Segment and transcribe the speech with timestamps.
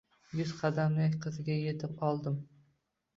[0.37, 2.39] Yuz qadamda qizga etib oldim